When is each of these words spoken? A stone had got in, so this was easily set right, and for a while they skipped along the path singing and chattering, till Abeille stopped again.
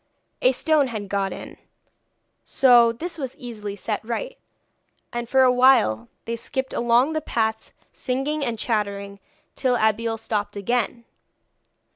A 0.41 0.51
stone 0.51 0.87
had 0.87 1.09
got 1.09 1.31
in, 1.31 1.57
so 2.43 2.91
this 2.91 3.19
was 3.19 3.37
easily 3.37 3.75
set 3.75 4.03
right, 4.03 4.35
and 5.13 5.29
for 5.29 5.43
a 5.43 5.51
while 5.51 6.07
they 6.25 6.35
skipped 6.35 6.73
along 6.73 7.13
the 7.13 7.21
path 7.21 7.71
singing 7.91 8.43
and 8.43 8.57
chattering, 8.57 9.19
till 9.55 9.75
Abeille 9.75 10.17
stopped 10.17 10.55
again. 10.55 11.05